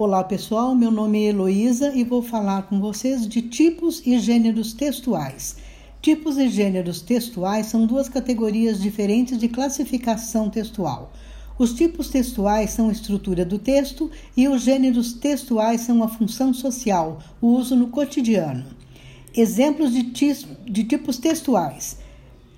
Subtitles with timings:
[0.00, 4.72] Olá pessoal, meu nome é Heloísa e vou falar com vocês de tipos e gêneros
[4.72, 5.58] textuais.
[6.00, 11.12] Tipos e gêneros textuais são duas categorias diferentes de classificação textual.
[11.58, 16.54] Os tipos textuais são a estrutura do texto e os gêneros textuais são a função
[16.54, 18.64] social, o uso no cotidiano.
[19.36, 20.02] Exemplos de,
[20.64, 21.98] de tipos textuais: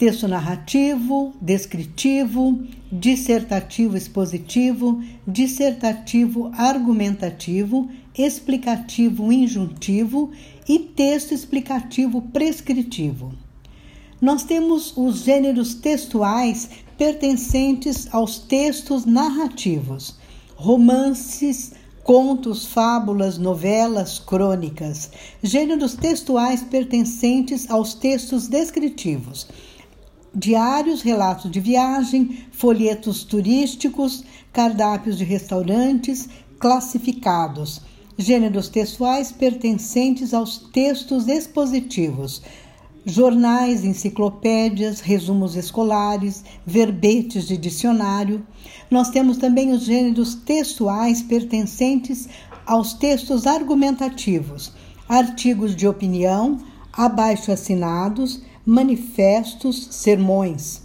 [0.02, 2.60] texto narrativo, descritivo,
[2.90, 10.32] dissertativo expositivo, dissertativo argumentativo, explicativo injuntivo
[10.68, 13.32] e texto explicativo prescritivo.
[14.20, 20.16] Nós temos os gêneros textuais pertencentes aos textos narrativos,
[20.56, 25.12] romances, contos, fábulas, novelas, crônicas,
[25.44, 29.46] gêneros textuais pertencentes aos textos descritivos
[30.34, 37.80] diários, relatos de viagem, folhetos turísticos, cardápios de restaurantes, classificados,
[38.16, 42.42] gêneros textuais pertencentes aos textos expositivos,
[43.04, 48.46] jornais, enciclopédias, resumos escolares, verbetes de dicionário.
[48.90, 52.28] Nós temos também os gêneros textuais pertencentes
[52.64, 54.72] aos textos argumentativos,
[55.08, 56.60] artigos de opinião,
[56.92, 60.82] abaixo assinados, manifestos, sermões.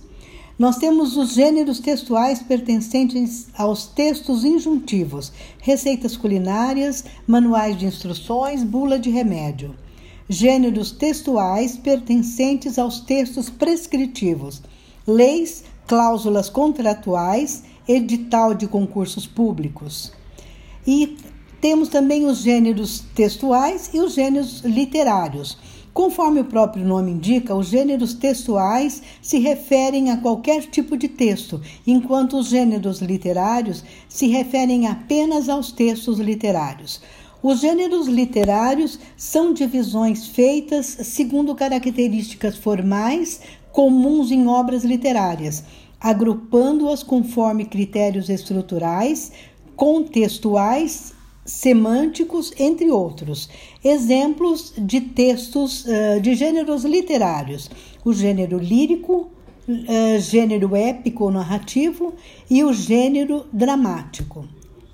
[0.57, 8.97] Nós temos os gêneros textuais pertencentes aos textos injuntivos, receitas culinárias, manuais de instruções, bula
[8.97, 9.75] de remédio.
[10.27, 14.63] Gêneros textuais pertencentes aos textos prescritivos,
[15.05, 20.11] leis, cláusulas contratuais, edital de concursos públicos.
[20.85, 21.17] E
[21.61, 25.57] temos também os gêneros textuais e os gêneros literários
[25.97, 31.59] Conforme o próprio nome indica, os gêneros textuais se referem a qualquer tipo de texto,
[31.87, 37.01] enquanto os gêneros literários se referem apenas aos textos literários.
[37.41, 45.63] Os gêneros literários são divisões feitas segundo características formais comuns em obras literárias,
[45.99, 49.31] agrupando-as conforme critérios estruturais,
[49.75, 51.16] contextuais
[51.47, 53.49] semânticos, entre outros.
[53.83, 57.71] Exemplos de textos uh, de gêneros literários:
[58.05, 59.29] o gênero lírico,
[59.67, 62.13] uh, gênero épico narrativo
[62.47, 64.45] e o gênero dramático.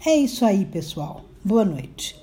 [0.05, 1.25] É isso aí, pessoal.
[1.43, 2.22] Boa noite.